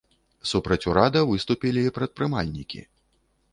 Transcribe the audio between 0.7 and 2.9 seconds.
урада выступілі і прадпрымальнікі.